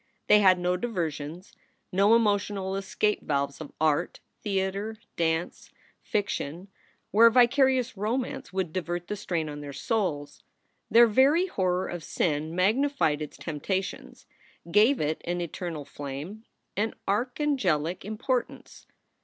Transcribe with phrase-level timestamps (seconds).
[0.25, 1.53] They had no diversions,
[1.91, 5.69] no emotional escape valves of art, theater, dance,
[6.01, 6.69] fiction,
[7.11, 10.41] where vicarious romance would divert the strain on their souls.
[10.89, 14.25] Their very horror of sin magnified its temptations,
[14.71, 16.45] gave it an eternal flame,
[16.75, 18.87] an archangelic importance.